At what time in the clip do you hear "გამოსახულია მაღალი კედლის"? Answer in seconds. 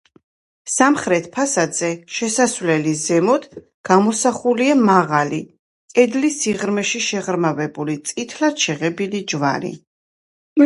3.89-6.37